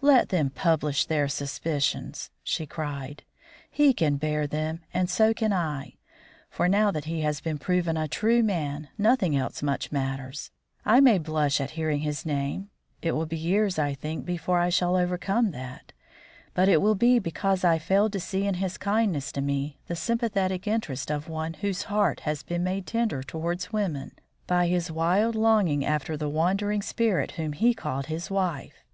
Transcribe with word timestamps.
"Let 0.00 0.28
them 0.28 0.50
publish 0.50 1.06
their 1.06 1.26
suspicions!" 1.28 2.30
she 2.44 2.66
cried. 2.66 3.24
"He 3.70 3.92
can 3.94 4.18
bear 4.18 4.46
them 4.46 4.82
and 4.92 5.08
so 5.08 5.32
can 5.32 5.50
I; 5.52 5.94
for 6.50 6.68
now 6.68 6.90
that 6.90 7.06
he 7.06 7.22
has 7.22 7.40
been 7.40 7.58
proven 7.58 7.96
a 7.96 8.06
true 8.06 8.42
man, 8.42 8.90
nothing 8.98 9.34
else 9.34 9.62
much 9.62 9.90
matters. 9.90 10.50
I 10.84 11.00
may 11.00 11.18
blush 11.18 11.58
at 11.60 11.72
hearing 11.72 12.00
his 12.00 12.26
name, 12.26 12.68
it 13.00 13.12
will 13.12 13.26
be 13.26 13.38
years, 13.38 13.78
I 13.78 13.94
think, 13.94 14.26
before 14.26 14.60
I 14.60 14.68
shall 14.68 14.94
overcome 14.94 15.50
that, 15.52 15.92
but 16.52 16.68
it 16.68 16.82
will 16.82 16.94
be 16.94 17.18
because 17.18 17.64
I 17.64 17.78
failed 17.78 18.12
to 18.12 18.20
see 18.20 18.46
in 18.46 18.56
his 18.56 18.78
kindness 18.78 19.32
to 19.32 19.40
me 19.40 19.78
the 19.86 19.96
sympathetic 19.96 20.68
interest 20.68 21.10
of 21.10 21.28
one 21.30 21.54
whose 21.54 21.84
heart 21.84 22.20
has 22.20 22.42
been 22.42 22.62
made 22.62 22.86
tender 22.86 23.22
towards 23.22 23.72
women 23.72 24.12
by 24.46 24.68
his 24.68 24.92
wild 24.92 25.34
longing 25.34 25.84
after 25.84 26.16
the 26.16 26.28
wandering 26.28 26.82
spirit 26.82 27.32
whom 27.32 27.54
he 27.54 27.74
called 27.74 28.06
his 28.06 28.30
wife." 28.30 28.84